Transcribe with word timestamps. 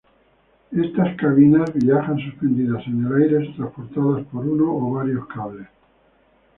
Estas 0.71 1.15
cabinas 1.15 1.71
viajan 1.75 2.17
suspendidas 2.17 2.87
en 2.87 3.05
el 3.05 3.21
aire 3.21 3.53
transportadas 3.55 4.25
por 4.25 4.47
uno 4.47 4.75
o 4.75 4.93
varios 4.93 5.27
cables. 5.27 5.67